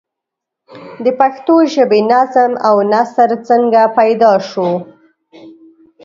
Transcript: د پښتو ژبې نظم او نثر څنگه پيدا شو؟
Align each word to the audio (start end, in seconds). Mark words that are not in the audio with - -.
د 1.03 1.07
پښتو 1.19 1.55
ژبې 1.73 2.01
نظم 2.11 2.51
او 2.67 2.75
نثر 2.93 3.29
څنگه 3.47 3.83
پيدا 3.97 4.33
شو؟ 4.49 4.69